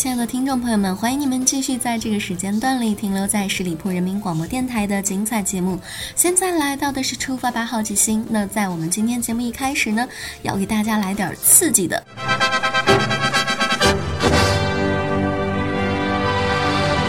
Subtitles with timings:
[0.00, 5.78] 亲爱的听众朋友们，欢迎你们继续在这个时间段里停留在十里铺人民广播电台的精彩节目。
[6.16, 8.24] 现在来到的是出发吧好奇心。
[8.30, 10.08] 那在我们今天节目一开始呢，
[10.40, 12.02] 要给大家来点刺激的。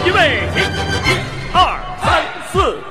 [0.06, 1.16] 预备，起，一、
[1.54, 2.91] 二、三、四。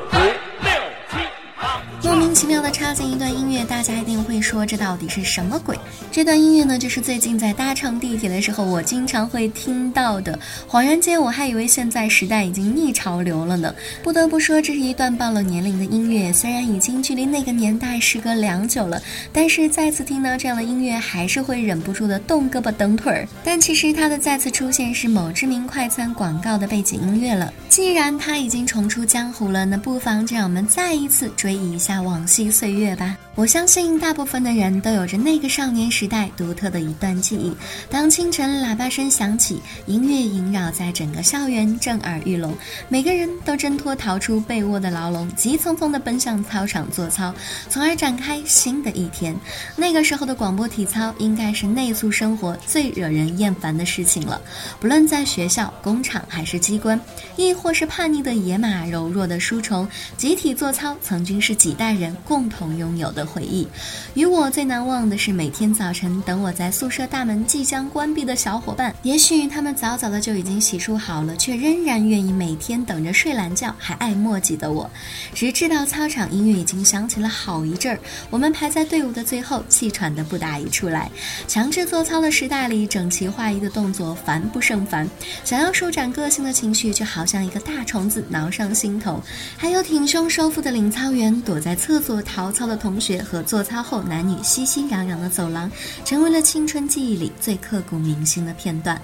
[2.51, 5.79] 奇妙的插进一段音乐，大家一定会说这到底是什么鬼？
[6.11, 10.37] 这段音乐呢，就是最近在搭乘地铁的时候，我经常会听到的。
[10.69, 13.73] 恍然间，我还以为现在时代已经逆潮流了呢。
[14.03, 16.33] 不得不说，这是一段暴露年龄的音乐。
[16.33, 19.01] 虽然已经距离那个年代时隔良久了，
[19.33, 23.29] 但是再次听到这样的音乐，还是会忍不住的动胳膊蹬腿儿。
[23.45, 27.55] 但其实它的再次出现是某知名快餐广告的背景音乐了。
[27.69, 32.27] 既然它已经重出江湖了，那不妨就让我们再一次追忆一下往。
[32.40, 37.53] 昔岁月吧，我相信大部分的人都有着那个少年时代独特的一段记忆。
[37.91, 42.57] 当清晨喇叭声响起，音乐萦绕在整个校园，震耳欲聋，
[42.89, 47.35] 每个人都挣脱逃出被窝的牢笼，急匆匆地奔向操场做操，
[47.69, 49.35] 从而展开新的一天。
[49.75, 54.41] 那个时候的广播体操，应该是内宿生活最惹人厌烦的事情了。
[54.79, 57.01] 不论在学校、工厂还是机关，
[57.35, 62.15] 亦或是叛逆的野马、柔弱的书虫，集体做操曾经是几代人。
[62.31, 63.67] 共同拥有的回忆，
[64.15, 68.95] 与我最难忘的是每天早晨等我在宿舍大门即将关闭的小伙伴。
[69.03, 74.89] 也许他们早早的就已经洗漱好了，却仍然愿意每天等着睡懒觉，还爱墨迹的我。
[75.35, 77.99] 直至到操场音乐已经响起了好一阵儿，
[78.31, 81.11] 我们排在队伍的最后，气喘的不打一处来。
[81.49, 85.05] 强制做操的时代里，整齐划一的动作烦不胜烦，
[85.45, 89.21] 想要舒展个性的情绪，就好像一个大虫子挠上心头。
[89.57, 92.20] 还有挺胸收腹的领操员躲在厕所。
[92.23, 95.71] 做操的同学和做操后男女熙熙攘攘的走廊，
[96.05, 99.01] 成为了青春记忆里最刻骨铭心的片段。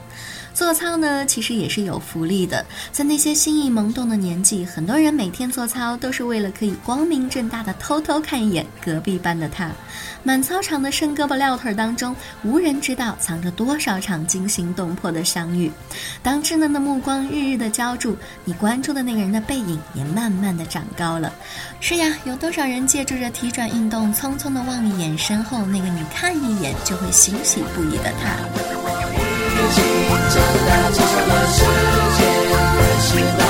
[0.53, 2.65] 做操呢，其实也是有福利的。
[2.91, 9.71] 在那些心意萌动的年纪，很多人每天做操都是为了可以光明正大的偷偷看一眼隔壁班的他。
[10.22, 15.71] 满操场的伸胳膊撂腿当中，无人知道藏着多少场惊心动魄的相遇。
[16.22, 18.16] 当稚嫩的目光日日的浇筑，
[18.47, 21.31] 你关注的那个人的背影也慢慢的长高了。
[21.81, 28.37] 是呀，有多少人借助着体转运动，匆匆的望一眼身后那个你看一眼就会欣喜不已的他。
[30.28, 30.34] 长
[30.67, 31.59] 大超了世
[32.19, 32.21] 界，
[32.77, 33.09] 认识
[33.39, 33.45] 到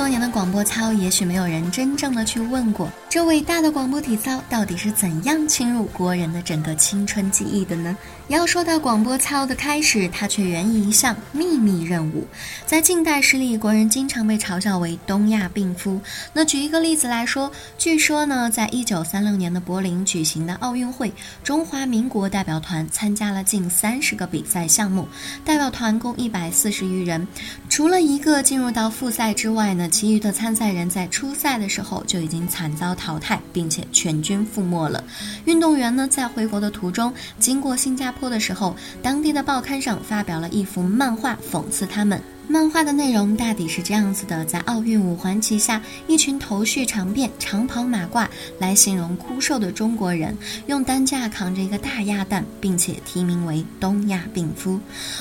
[0.00, 7.94] 多年的广播操，也许没有人真正的去问过，这伟大的广播体操到底是怎样侵入国人的整个青春记忆的呢？
[8.28, 12.26] 要说到广播操的开始，它却源于一项秘密任务。
[12.64, 16.00] 在近代史里，国人经常被嘲笑为“东亚病夫”。
[16.32, 21.12] 那举一个例子来说，据说呢，在一九三六年的柏林举行的奥运会，
[21.44, 25.06] 中华民国代表团参加了近三十个比赛项目，
[25.44, 27.26] 代表团共一百四十余人，
[27.68, 29.74] 除了一个进入到复赛之外。
[29.74, 35.02] 呢，其余的参赛人在初赛的时候就已经惨遭淘汰，并且全军覆没了。
[35.44, 42.22] 运动员呢，在回国的途中，经过新加坡的时候，当地的报刊上发表了一幅漫画讽刺他们。
[42.50, 48.26] 漫画的内容大抵是这样子的：在奥运五环旗下，一群头绪长辫、长袍马褂
[48.58, 54.80] 来形容枯瘦的中国人，用担架扛着一个大鸭蛋，并且题名为“东亚病夫”。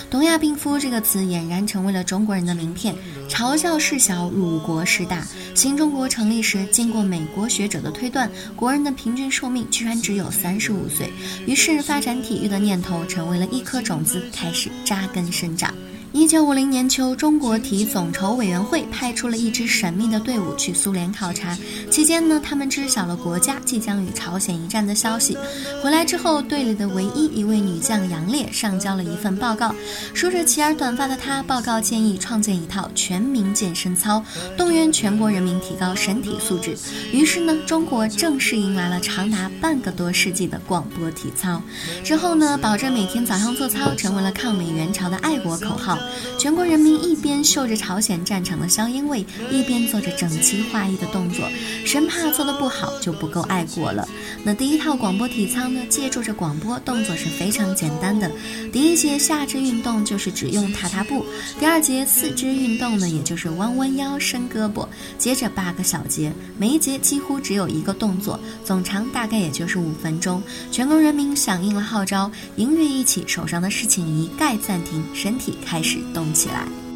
[0.10, 2.96] 东亚病夫这个词俨然成为了中国人的名片，
[3.30, 5.24] 嘲笑事小，辱国事大。
[5.54, 11.14] 新中国成立时，经过美国学者的推断，国人的平均寿命居然只有三十五岁，
[11.46, 15.72] 于是发展体育的念头成为了一颗种子，开始扎根生长。
[16.12, 21.56] 一九五零年秋，中国体总筹委员会派出了一支神秘的队伍去苏联考察。
[21.92, 25.38] 期间呢，他们知晓了国家即将与朝鲜一战的消息。
[25.84, 29.74] 回来之后，队里的唯一一位女将杨烈上交了一份报告。
[30.16, 34.24] 梳着齐耳短发的她，报告建议创建一套全民健身操，
[34.58, 36.76] 动员全国人民提高身体素质。
[37.12, 41.62] 于是呢，中国正式迎来了长达半个多世纪的广播体操。
[42.04, 45.99] 之后呢，保证每天早上做操，成为了抗美援朝的爱国口号。
[46.38, 51.48] 全国人民一边嗅着朝鲜战场的硝烟味，一边做着整齐划一的动作，
[51.86, 54.08] 生怕做的不好就不够爱国了。
[54.44, 58.32] 那第一套广播体操呢，借助着广播，动作是非常简单的。
[58.72, 61.26] 第一节下肢运动就是只用踏踏步，
[61.60, 64.88] 第二节四肢运动呢，也就是弯弯腰、伸胳膊，
[65.18, 70.42] 接着八个小节，每一节几乎只有一个动作，总长大概也就是五分钟。
[70.72, 76.89] 全国人民响应了号召，音乐一起，手上的事情一概暂停，身体开始动起来。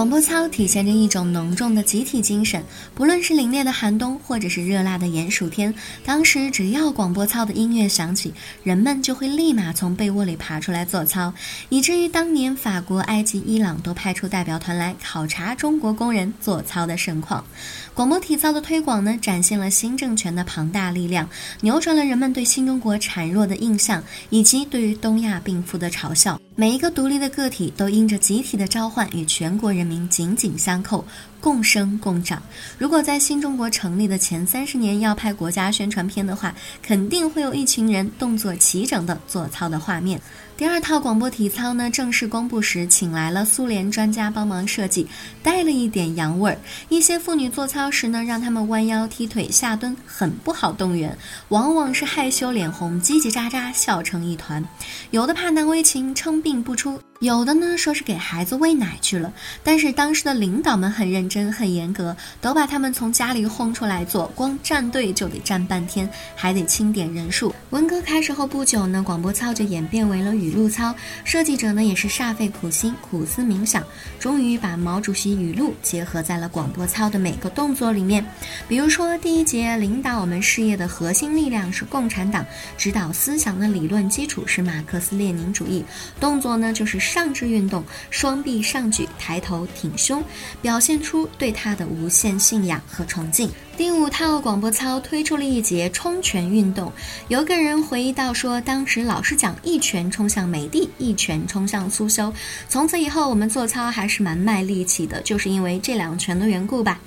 [0.00, 2.64] 广播操体现着一种浓重的集体精神，
[2.94, 5.74] 不论是凛冽的寒冬，或者是热辣的炎暑天，
[6.06, 8.32] 当时只要广播操的音乐响起，
[8.62, 11.34] 人们就会立马从被窝里爬出来做操，
[11.68, 17.44] 以至于当年法国、埃及、伊朗都派出代表团来考察中国工人做操的盛况。
[17.92, 21.28] 广播体操的推广呢，展现了新政权的庞大力量，
[21.60, 26.39] 扭转了人们对新中国孱弱的印象，以及对于东亚病夫的嘲笑。
[26.56, 31.04] 每一个独立的个体都因着集体的召唤与全国人民紧紧相扣。
[31.40, 32.40] 共生共长。
[32.78, 40.20] 如果在新中国成立的前三十年要拍国家宣传片的话，肯定会有一群人动作齐整的做操的画面。
[40.56, 45.06] 第二套广播体操呢，正式公布时，请来了苏联专家帮忙设计，
[45.42, 46.58] 带了一点洋味儿。
[46.90, 51.16] 一些妇女做操时呢，让她们弯腰踢腿下蹲，很不好动员，
[51.48, 54.62] 往往是害羞脸红，叽叽喳喳笑成一团。
[55.12, 57.00] 有的怕难为情，称病不出。
[57.20, 59.30] 有的呢说是给孩子喂奶去了，
[59.62, 67.54] 但是当时的领导们很认真、很严格，都把他们从家里轰出来做，光站队就得站半天，还得清点人数。
[67.70, 70.94] 文革开始后不久呢，广播操就演变为了语录操，
[71.24, 73.84] 设计者呢也是煞费苦心、苦思冥想，
[74.18, 78.24] 终于把毛主席语录结合在了广播操的每个动作里面。
[78.68, 82.44] 比如说第一节，领导我们事业的核心力量是共产党，
[82.76, 85.84] 指导思想的理论基础是马克思列宁主义，
[86.18, 87.00] 动作呢就是。
[87.00, 90.22] 上肢运动，双臂上举，抬头挺胸，
[90.62, 93.50] 表现出对他的无限信仰和崇敬。
[93.76, 96.92] 第五套广播操推出了一节冲拳运动，
[97.28, 102.32] 有个人回忆到说，当时老师讲一拳冲向美帝，一拳冲向苏修，
[102.68, 107.00] 从此以后我们做操还是蛮卖力气的，就是因为这两拳的缘故吧。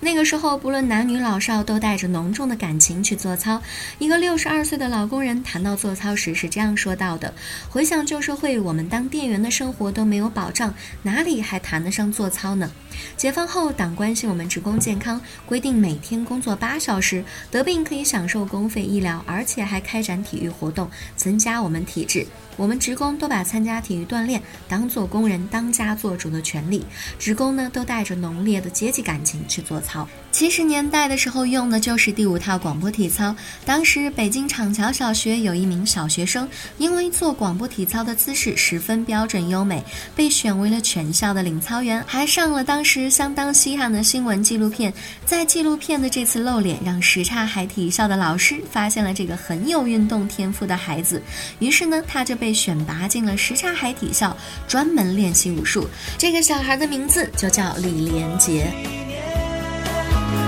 [0.00, 3.62] 那个时候不论男女老少都带着浓重的感情去做操。
[3.98, 7.32] 一个六十二岁的老工人谈到做操时是这样说到的：
[7.70, 12.70] 回想旧社会，我们当店员的生活都没有保障，哪里还谈得上做操呢？
[13.16, 22.26] 解放后，党关心我们职工健康，规定每天工作八小时，得病可以享受公费医疗，而且还开开展体育活动，增加我们体质。
[22.58, 26.84] 我们职工都把参加体育锻炼当做工人当家做主的权利，
[27.18, 30.06] 职工呢都带着浓烈的阶级感情去做操。
[30.32, 33.34] 七十年代的时候用的就是第五套广播体操。
[33.64, 36.46] 当时北京厂桥小学有一名小学生，
[36.76, 39.82] 因为做广播体操的姿势十分标准优美，
[40.14, 44.92] 被选为了全校的领操员，还上了当时相当稀罕的新闻纪录片。
[45.26, 51.22] 在纪录片的这次露脸，让什刹海体校的老师发现了这个很有运动天赋的孩子，
[51.58, 54.36] 于是呢，他就被选拔进了什刹海体校，
[54.66, 55.88] 专门练习武术。
[56.18, 58.72] 这个小孩的名字就叫李连杰。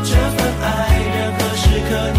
[0.05, 2.13] 这份爱，任何时刻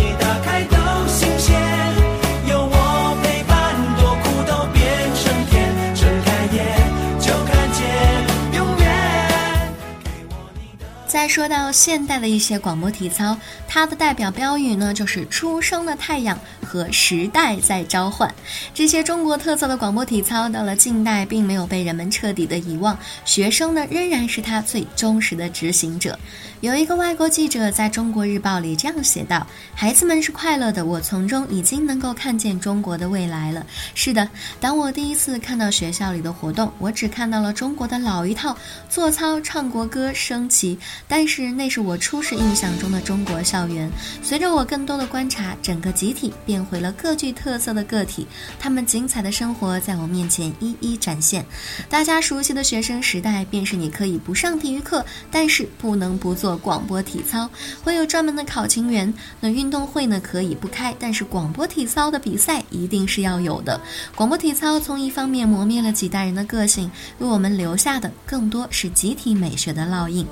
[11.29, 18.33] 说到现代的一些广播体操，它的代表标语呢，就是“初升的太阳”和“时代在召唤”。
[18.73, 26.17] 这些中国特色的广播体操，到了近代并没有被人们彻底的遗忘，学生呢仍然是他最忠实的执行者。
[26.61, 34.27] 有一个外国记者在中国日报里这样写道：“孩子们是快乐的，我从中已经能够看见中国的未来了。”是的，
[34.59, 38.57] 当我第一次看到学校里的活动，我只看到了中国的老一套：
[38.89, 40.77] 做操、唱国歌、升旗。
[41.07, 43.91] 但但是那是我初始印象中的中国校园。
[44.23, 48.25] 随着我更多的观察，整个集体变回了各具特色的个体，
[48.57, 51.45] 他们精彩的生活在我面前一一展现。
[51.89, 56.55] 大家熟悉的学生时代，便是你可以不上体育课，但是不能不做。
[56.55, 57.49] 广播体操
[57.83, 63.81] 会有专门的考勤员，那运动会呢可以不开，但是广播体操的比赛一定是要有的。
[64.15, 70.25] 广播体操从一方面磨灭了几代人的个性，为我们留下的更多是集体美学的烙印。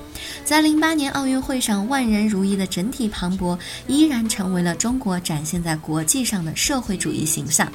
[0.46, 3.58] 在零八年奥运会上万人如一的整体磅礴，
[3.88, 7.68] 依然成为了中国展现在国际上的社会主义形象。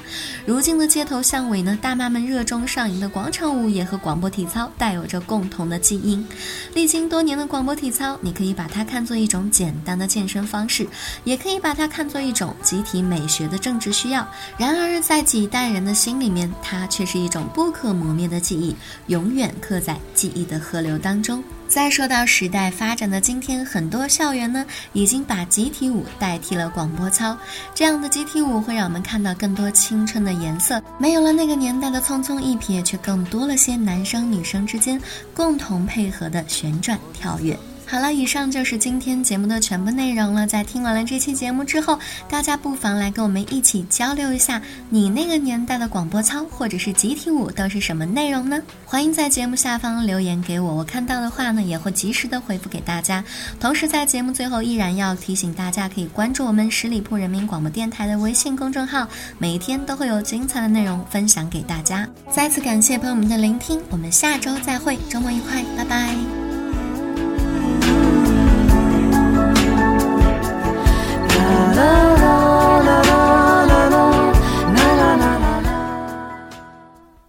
[0.45, 6.25] 如今的街头巷尾呢，大妈们热衷上瘾的广场舞也和广播体操带有着共同的基因。
[6.73, 10.87] 历经多年的广播体操，你可以把它看作一种简单的健身方式，
[11.25, 14.25] 也可以把它看作一种集体美学的政治需要。
[14.57, 18.73] 然而，在几代人的心里面，它却是一种不可磨灭的记忆，
[19.07, 21.43] 永远刻在记忆的河流当中。
[21.73, 27.35] 再说到时代发展的今天，很多校园呢已经把集体舞代替了广播操。
[27.73, 35.01] 这样的集体舞会让我们看到更多青春的颜色，没有了那个年代的匆匆一瞥，却更多了些男生女生之间
[35.33, 37.57] 共同配合的旋转跳跃。
[37.85, 40.47] 好了，以上就是今天节目的全部内容了。
[40.47, 48.59] 在听完了这期节目之后，大家不妨来跟我们一起交流一下，你那个年代的广播操或者是集体舞都是什么内容呢？
[48.85, 53.23] 欢迎在节目下方留言给我，我看到的话呢也会及时的回复给大家。
[53.59, 62.07] 同时在节目最后依然要提醒大家，可以关注我们十里铺人民广播电台的微信公众号，每一天都会有精彩的内容分享给大家。
[62.31, 66.42] 再次感谢朋友们的聆听，我们下周再会，周末愉快，拜拜。